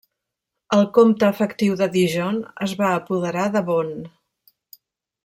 El 0.77 0.85
comte 0.97 1.27
efectiu 1.33 1.77
de 1.83 1.89
Dijon 1.97 2.39
es 2.69 2.73
va 2.83 2.89
apoderar 2.95 3.45
de 3.57 3.63
Beaune. 3.69 4.03